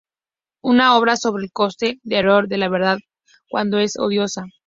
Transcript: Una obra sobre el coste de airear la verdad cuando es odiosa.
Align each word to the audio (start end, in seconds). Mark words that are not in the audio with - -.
Una 0.63 0.97
obra 0.97 1.15
sobre 1.15 1.43
el 1.43 1.51
coste 1.51 1.99
de 2.01 2.15
airear 2.17 2.47
la 2.49 2.69
verdad 2.69 2.97
cuando 3.51 3.77
es 3.77 3.97
odiosa. 3.99 4.45